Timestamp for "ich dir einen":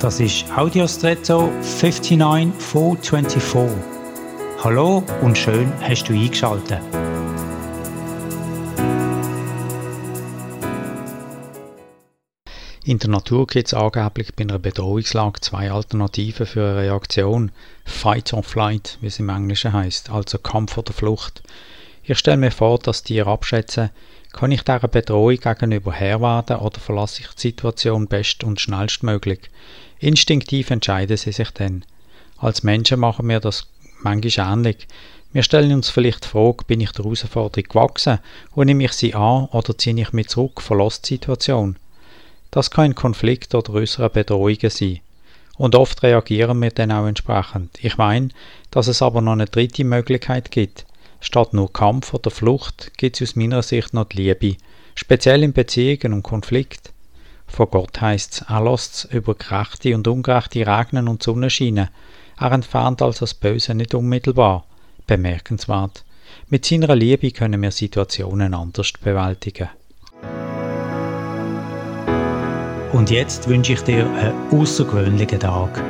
73.74-74.50